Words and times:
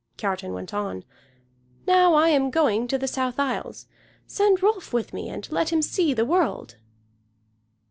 Kiartan 0.17 0.51
went 0.51 0.73
on: 0.73 1.03
"Now 1.85 2.15
I 2.15 2.29
am 2.29 2.49
going 2.49 2.87
to 2.87 2.97
the 2.97 3.07
South 3.07 3.37
Isles. 3.39 3.85
Send 4.25 4.63
Rolf 4.63 4.93
with 4.93 5.13
me, 5.13 5.29
and 5.29 5.47
let 5.51 5.71
him 5.71 5.83
see 5.83 6.11
the 6.11 6.25
world." 6.25 6.77